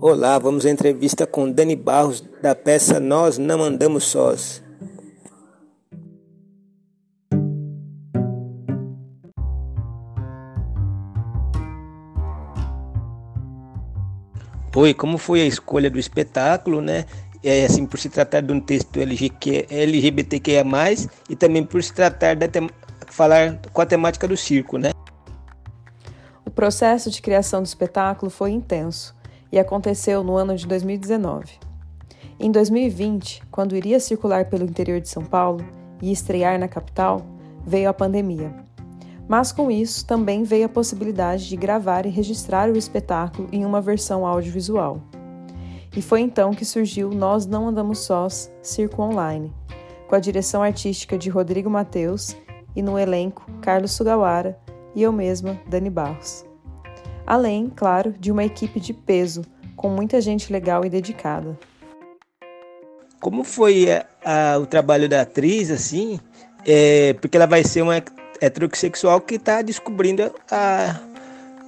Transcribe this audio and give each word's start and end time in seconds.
Olá, 0.00 0.38
vamos 0.38 0.66
à 0.66 0.70
entrevista 0.70 1.26
com 1.26 1.50
Dani 1.50 1.76
Barros 1.76 2.20
da 2.42 2.54
peça 2.54 2.98
Nós 3.00 3.38
Não 3.38 3.62
Andamos 3.62 4.04
Sós. 4.04 4.62
Oi, 14.74 14.92
como 14.92 15.16
foi 15.16 15.42
a 15.42 15.46
escolha 15.46 15.88
do 15.90 15.98
espetáculo, 15.98 16.82
né? 16.82 17.06
É, 17.42 17.64
assim, 17.64 17.86
por 17.86 17.98
se 17.98 18.08
tratar 18.08 18.40
de 18.40 18.52
um 18.52 18.60
texto 18.60 18.98
LGBTQIA+, 18.98 20.64
e 21.30 21.36
também 21.36 21.64
por 21.64 21.82
se 21.82 21.94
tratar 21.94 22.34
de 22.34 22.48
falar 23.06 23.60
com 23.72 23.80
a 23.80 23.86
temática 23.86 24.26
do 24.26 24.36
circo, 24.36 24.76
né? 24.76 24.90
O 26.44 26.50
processo 26.50 27.10
de 27.10 27.22
criação 27.22 27.62
do 27.62 27.66
espetáculo 27.66 28.30
foi 28.30 28.50
intenso 28.50 29.14
e 29.54 29.58
aconteceu 29.60 30.24
no 30.24 30.34
ano 30.34 30.56
de 30.56 30.66
2019. 30.66 31.60
Em 32.40 32.50
2020, 32.50 33.40
quando 33.52 33.76
iria 33.76 34.00
circular 34.00 34.46
pelo 34.46 34.64
interior 34.64 35.00
de 35.00 35.08
São 35.08 35.24
Paulo 35.24 35.64
e 36.02 36.10
estrear 36.10 36.58
na 36.58 36.66
capital, 36.66 37.24
veio 37.64 37.88
a 37.88 37.94
pandemia. 37.94 38.52
Mas 39.28 39.52
com 39.52 39.70
isso 39.70 40.04
também 40.04 40.42
veio 40.42 40.66
a 40.66 40.68
possibilidade 40.68 41.48
de 41.48 41.56
gravar 41.56 42.04
e 42.04 42.10
registrar 42.10 42.68
o 42.68 42.76
espetáculo 42.76 43.48
em 43.52 43.64
uma 43.64 43.80
versão 43.80 44.26
audiovisual. 44.26 45.00
E 45.96 46.02
foi 46.02 46.22
então 46.22 46.50
que 46.50 46.64
surgiu 46.64 47.10
Nós 47.10 47.46
Não 47.46 47.68
Andamos 47.68 48.00
Sós 48.00 48.52
Circo 48.60 49.02
Online, 49.02 49.54
com 50.08 50.16
a 50.16 50.20
direção 50.20 50.64
artística 50.64 51.16
de 51.16 51.30
Rodrigo 51.30 51.70
Mateus 51.70 52.36
e 52.74 52.82
no 52.82 52.98
elenco 52.98 53.48
Carlos 53.62 53.92
Sugawara 53.92 54.58
e 54.96 55.02
eu 55.04 55.12
mesma, 55.12 55.60
Dani 55.68 55.90
Barros. 55.90 56.44
Além, 57.26 57.70
claro, 57.74 58.12
de 58.18 58.30
uma 58.30 58.44
equipe 58.44 58.78
de 58.78 58.92
peso, 58.92 59.42
com 59.76 59.88
muita 59.88 60.20
gente 60.20 60.52
legal 60.52 60.84
e 60.84 60.90
dedicada. 60.90 61.58
Como 63.20 63.42
foi 63.44 63.90
a, 63.90 64.06
a, 64.24 64.58
o 64.58 64.66
trabalho 64.66 65.08
da 65.08 65.22
atriz, 65.22 65.70
assim? 65.70 66.20
É, 66.66 67.14
porque 67.14 67.36
ela 67.36 67.46
vai 67.46 67.64
ser 67.64 67.82
uma 67.82 68.02
heterossexual 68.40 69.20
que 69.20 69.36
está 69.36 69.62
descobrindo 69.62 70.30
a, 70.50 71.00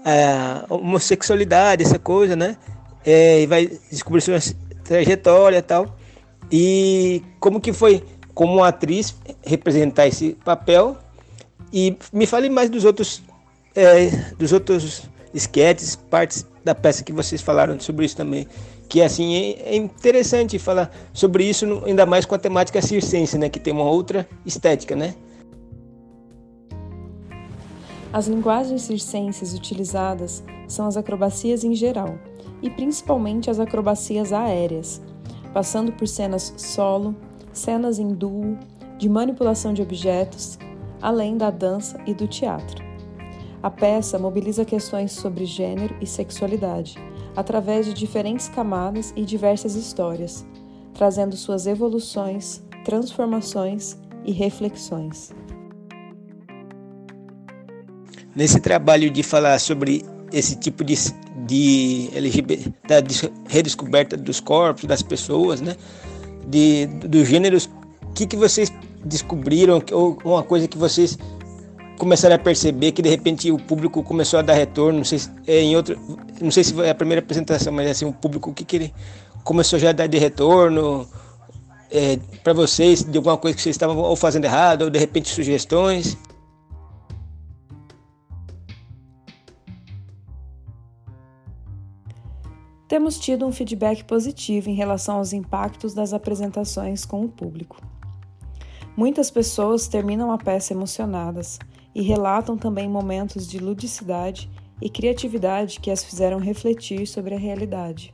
a, 0.04 0.64
homossexualidade, 0.68 1.82
essa 1.82 1.98
coisa, 1.98 2.36
né? 2.36 2.56
É, 3.04 3.42
e 3.42 3.46
vai 3.46 3.66
descobrir 3.90 4.20
sua 4.20 4.38
trajetória 4.84 5.58
e 5.58 5.62
tal. 5.62 5.96
E 6.50 7.22
como 7.40 7.60
que 7.60 7.72
foi, 7.72 8.02
como 8.34 8.62
atriz, 8.62 9.16
representar 9.44 10.06
esse 10.06 10.34
papel? 10.44 10.96
E 11.72 11.96
me 12.12 12.26
fale 12.26 12.48
mais 12.48 12.70
dos 12.70 12.84
outros, 12.84 13.22
é, 13.74 14.08
dos 14.38 14.52
outros 14.52 15.02
esquetes, 15.36 15.94
partes 15.94 16.46
da 16.64 16.74
peça 16.74 17.04
que 17.04 17.12
vocês 17.12 17.40
falaram 17.42 17.78
sobre 17.78 18.06
isso 18.06 18.16
também. 18.16 18.46
Que 18.88 19.02
assim 19.02 19.34
é, 19.34 19.74
é 19.74 19.76
interessante 19.76 20.58
falar 20.58 20.90
sobre 21.12 21.44
isso, 21.44 21.82
ainda 21.84 22.06
mais 22.06 22.24
com 22.24 22.34
a 22.34 22.38
temática 22.38 22.80
circense, 22.80 23.36
né? 23.36 23.48
Que 23.48 23.60
tem 23.60 23.72
uma 23.72 23.84
outra 23.84 24.26
estética, 24.44 24.96
né? 24.96 25.14
As 28.12 28.28
linguagens 28.28 28.82
circenses 28.82 29.52
utilizadas 29.52 30.42
são 30.66 30.86
as 30.86 30.96
acrobacias 30.96 31.64
em 31.64 31.74
geral, 31.74 32.18
e 32.62 32.70
principalmente 32.70 33.50
as 33.50 33.60
acrobacias 33.60 34.32
aéreas, 34.32 35.02
passando 35.52 35.92
por 35.92 36.08
cenas 36.08 36.54
solo, 36.56 37.14
cenas 37.52 37.98
em 37.98 38.08
duo, 38.08 38.56
de 38.96 39.08
manipulação 39.08 39.74
de 39.74 39.82
objetos, 39.82 40.58
além 41.02 41.36
da 41.36 41.50
dança 41.50 42.00
e 42.06 42.14
do 42.14 42.26
teatro. 42.26 42.85
A 43.62 43.70
peça 43.70 44.18
mobiliza 44.18 44.64
questões 44.64 45.12
sobre 45.12 45.44
gênero 45.44 45.96
e 46.00 46.06
sexualidade, 46.06 46.96
através 47.34 47.86
de 47.86 47.94
diferentes 47.94 48.48
camadas 48.48 49.12
e 49.16 49.24
diversas 49.24 49.74
histórias, 49.74 50.46
trazendo 50.94 51.36
suas 51.36 51.66
evoluções, 51.66 52.62
transformações 52.84 53.98
e 54.24 54.32
reflexões 54.32 55.32
nesse 58.36 58.60
trabalho 58.60 59.10
de 59.10 59.22
falar 59.22 59.58
sobre 59.58 60.04
esse 60.30 60.56
tipo 60.56 60.84
de, 60.84 60.94
de 61.46 62.10
LGBT, 62.12 62.72
da 62.86 62.96
redescoberta 63.48 64.16
dos 64.16 64.38
corpos, 64.38 64.84
das 64.84 65.00
pessoas, 65.00 65.62
né? 65.62 65.74
De, 66.46 66.86
dos 66.86 67.26
gêneros, 67.26 67.68
o 68.02 68.12
que, 68.12 68.26
que 68.26 68.36
vocês 68.36 68.70
descobriram, 69.02 69.82
ou 69.90 70.18
uma 70.24 70.42
coisa 70.42 70.68
que 70.68 70.76
vocês 70.76 71.18
começaram 71.96 72.36
a 72.36 72.38
perceber 72.38 72.92
que 72.92 73.02
de 73.02 73.08
repente 73.08 73.50
o 73.50 73.58
público 73.58 74.02
começou 74.02 74.38
a 74.38 74.42
dar 74.42 74.54
retorno, 74.54 74.98
não 74.98 75.04
sei 75.04 75.18
se 75.18 75.30
é 75.46 75.60
em 75.60 75.76
outro, 75.76 75.98
não 76.40 76.50
sei 76.50 76.64
se 76.64 76.72
foi 76.72 76.88
a 76.88 76.94
primeira 76.94 77.20
apresentação, 77.20 77.72
mas 77.72 77.90
assim, 77.90 78.04
o 78.04 78.12
público 78.12 78.50
o 78.50 78.54
que, 78.54 78.64
que 78.64 78.76
ele 78.76 78.94
começou 79.42 79.78
já 79.78 79.90
a 79.90 79.92
dar 79.92 80.06
de 80.06 80.18
retorno 80.18 81.08
é, 81.90 82.18
para 82.42 82.52
vocês, 82.52 83.02
de 83.04 83.16
alguma 83.16 83.36
coisa 83.36 83.56
que 83.56 83.62
vocês 83.62 83.74
estavam 83.74 83.96
ou 83.98 84.16
fazendo 84.16 84.44
errado, 84.44 84.82
ou 84.82 84.90
de 84.90 84.98
repente 84.98 85.28
sugestões. 85.28 86.16
Temos 92.88 93.18
tido 93.18 93.46
um 93.46 93.52
feedback 93.52 94.04
positivo 94.04 94.70
em 94.70 94.74
relação 94.74 95.16
aos 95.16 95.32
impactos 95.32 95.92
das 95.92 96.12
apresentações 96.12 97.04
com 97.04 97.24
o 97.24 97.28
público. 97.28 97.76
Muitas 98.96 99.30
pessoas 99.30 99.88
terminam 99.88 100.30
a 100.30 100.38
peça 100.38 100.72
emocionadas 100.72 101.58
e 101.96 102.02
relatam 102.02 102.58
também 102.58 102.86
momentos 102.86 103.48
de 103.48 103.58
ludicidade 103.58 104.50
e 104.82 104.90
criatividade 104.90 105.80
que 105.80 105.90
as 105.90 106.04
fizeram 106.04 106.38
refletir 106.38 107.06
sobre 107.06 107.34
a 107.34 107.38
realidade. 107.38 108.12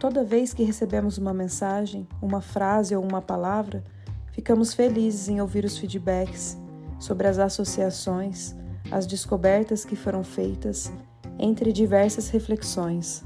Toda 0.00 0.24
vez 0.24 0.52
que 0.52 0.64
recebemos 0.64 1.18
uma 1.18 1.32
mensagem, 1.32 2.04
uma 2.20 2.40
frase 2.40 2.96
ou 2.96 3.04
uma 3.04 3.22
palavra, 3.22 3.84
ficamos 4.32 4.74
felizes 4.74 5.28
em 5.28 5.40
ouvir 5.40 5.64
os 5.64 5.78
feedbacks 5.78 6.58
sobre 6.98 7.28
as 7.28 7.38
associações, 7.38 8.56
as 8.90 9.06
descobertas 9.06 9.84
que 9.84 9.94
foram 9.94 10.24
feitas 10.24 10.92
entre 11.38 11.72
diversas 11.72 12.28
reflexões. 12.28 13.24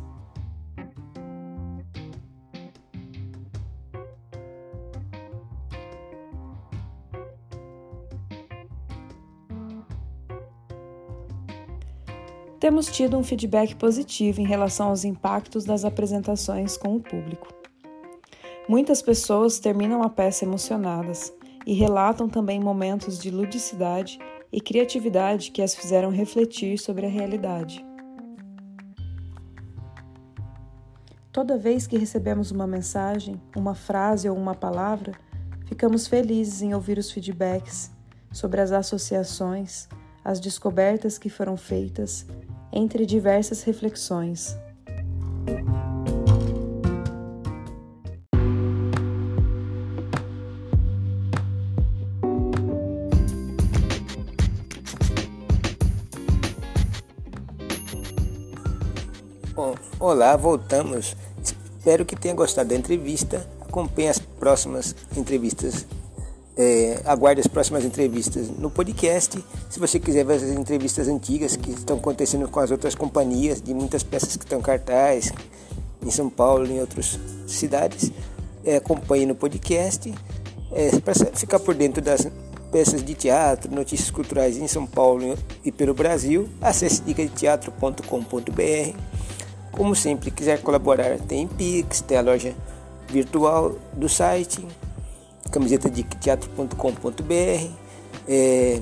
Temos 12.60 12.86
tido 12.86 13.16
um 13.16 13.22
feedback 13.22 13.76
positivo 13.76 14.40
em 14.40 14.46
relação 14.46 14.88
aos 14.88 15.04
impactos 15.04 15.64
das 15.64 15.84
apresentações 15.84 16.76
com 16.76 16.96
o 16.96 17.00
público. 17.00 17.46
Muitas 18.68 19.00
pessoas 19.00 19.60
terminam 19.60 20.02
a 20.02 20.10
peça 20.10 20.44
emocionadas 20.44 21.32
e 21.64 21.72
relatam 21.72 22.28
também 22.28 22.58
momentos 22.58 23.18
de 23.18 23.30
ludicidade 23.30 24.18
e 24.52 24.60
criatividade 24.60 25.52
que 25.52 25.62
as 25.62 25.72
fizeram 25.72 26.10
refletir 26.10 26.78
sobre 26.78 27.06
a 27.06 27.08
realidade. 27.08 27.86
Toda 31.30 31.56
vez 31.56 31.86
que 31.86 31.96
recebemos 31.96 32.50
uma 32.50 32.66
mensagem, 32.66 33.40
uma 33.54 33.74
frase 33.74 34.28
ou 34.28 34.36
uma 34.36 34.54
palavra, 34.54 35.12
ficamos 35.66 36.08
felizes 36.08 36.60
em 36.60 36.74
ouvir 36.74 36.98
os 36.98 37.12
feedbacks 37.12 37.92
sobre 38.32 38.60
as 38.60 38.72
associações, 38.72 39.88
as 40.24 40.40
descobertas 40.40 41.18
que 41.18 41.28
foram 41.28 41.56
feitas, 41.56 42.26
entre 42.72 43.06
diversas 43.06 43.62
reflexões. 43.62 44.56
Bom, 59.54 59.74
olá, 59.98 60.36
voltamos. 60.36 61.16
Espero 61.42 62.04
que 62.04 62.14
tenha 62.14 62.34
gostado 62.34 62.68
da 62.68 62.76
entrevista. 62.76 63.44
Acompanhe 63.60 64.08
as 64.08 64.18
próximas 64.18 64.94
entrevistas. 65.16 65.84
É, 66.60 67.00
aguarde 67.04 67.40
as 67.40 67.46
próximas 67.46 67.84
entrevistas 67.84 68.48
no 68.50 68.68
podcast. 68.68 69.38
Se 69.70 69.78
você 69.78 70.00
quiser 70.00 70.24
ver 70.24 70.34
as 70.34 70.42
entrevistas 70.42 71.06
antigas 71.06 71.54
que 71.54 71.70
estão 71.70 71.98
acontecendo 71.98 72.48
com 72.48 72.58
as 72.58 72.72
outras 72.72 72.96
companhias, 72.96 73.62
de 73.62 73.72
muitas 73.72 74.02
peças 74.02 74.36
que 74.36 74.44
estão 74.44 74.58
em 74.58 74.62
cartaz, 74.62 75.32
em 76.04 76.10
São 76.10 76.28
Paulo 76.28 76.66
e 76.66 76.72
em 76.72 76.80
outras 76.80 77.18
cidades, 77.46 78.10
é, 78.64 78.76
acompanhe 78.76 79.24
no 79.24 79.36
podcast. 79.36 80.12
É, 80.72 80.98
para 80.98 81.14
ficar 81.32 81.60
por 81.60 81.74
dentro 81.74 82.02
das 82.02 82.26
peças 82.72 83.04
de 83.04 83.14
teatro, 83.14 83.72
notícias 83.72 84.10
culturais 84.10 84.58
em 84.58 84.66
São 84.66 84.84
Paulo 84.84 85.38
e 85.64 85.70
pelo 85.70 85.94
Brasil, 85.94 86.48
acesse 86.60 87.00
dicadeteatro.com.br 87.02 88.98
como 89.78 89.94
sempre, 89.94 90.32
quiser 90.32 90.60
colaborar, 90.60 91.18
tem 91.20 91.46
Pix, 91.46 92.00
tem 92.00 92.18
a 92.18 92.20
loja 92.20 92.52
virtual 93.08 93.76
do 93.92 94.08
site, 94.08 94.66
camiseta 95.48 95.90
de 95.90 96.02
teatro.com.br. 96.02 97.72
É, 98.28 98.80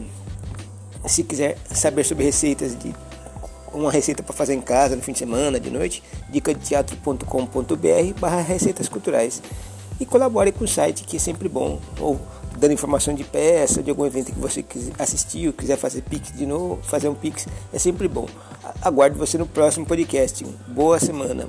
se 1.07 1.23
quiser 1.23 1.57
saber 1.73 2.05
sobre 2.05 2.25
receitas 2.25 2.77
de 2.77 2.95
uma 3.73 3.91
receita 3.91 4.23
para 4.23 4.35
fazer 4.35 4.55
em 4.55 4.61
casa 4.61 4.97
no 4.97 5.03
fim 5.03 5.13
de 5.13 5.19
semana, 5.19 5.61
de 5.61 5.71
noite, 5.71 6.03
dica 6.31 6.55
de 6.55 6.61
teatro.com.br 6.61 8.21
barra 8.21 8.41
receitas 8.41 8.89
culturais. 8.89 9.43
E 9.99 10.05
colabore 10.05 10.53
com 10.53 10.65
o 10.65 10.69
site 10.69 11.05
que 11.05 11.17
é 11.17 11.21
sempre 11.21 11.49
bom, 11.49 11.81
ou 12.01 12.21
dando 12.59 12.73
informação 12.73 13.15
de 13.15 13.25
peça, 13.25 13.83
de 13.83 13.91
algum 13.91 14.05
evento 14.05 14.33
que 14.33 14.39
você 14.39 14.65
assistiu, 14.99 15.53
quiser 15.53 15.77
fazer 15.77 16.03
pix 16.03 16.33
de 16.33 16.47
novo, 16.47 16.83
fazer 16.83 17.09
um 17.09 17.15
pix, 17.15 17.47
é 17.73 17.79
sempre 17.79 18.09
bom. 18.09 18.27
Aguardo 18.83 19.17
você 19.17 19.39
no 19.39 19.47
próximo 19.47 19.87
podcast. 19.87 20.45
Boa 20.69 20.99
semana. 20.99 21.47